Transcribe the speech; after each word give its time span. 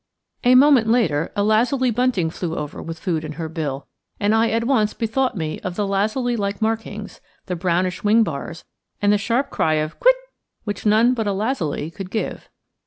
A 0.43 0.55
moment 0.55 0.87
later 0.87 1.31
a 1.35 1.43
lazuli 1.43 1.91
bunting 1.91 2.31
flew 2.31 2.55
over 2.55 2.81
with 2.81 2.97
food 2.97 3.23
in 3.23 3.33
her 3.33 3.47
bill, 3.47 3.85
and 4.19 4.33
I 4.33 4.49
at 4.49 4.63
once 4.63 4.95
bethought 4.95 5.37
me 5.37 5.59
of 5.59 5.75
the 5.75 5.85
lazuli 5.85 6.35
like 6.35 6.59
markings, 6.59 7.21
the 7.45 7.55
brownish 7.55 8.03
wing 8.03 8.23
bars 8.23 8.65
and 8.99 9.13
the 9.13 9.19
sharp 9.19 9.51
cry 9.51 9.75
of 9.75 9.99
"quit," 9.99 10.15
which 10.63 10.87
none 10.87 11.13
but 11.13 11.27
a 11.27 11.33
lazuli 11.33 11.91
could 11.91 12.09
give. 12.09 12.49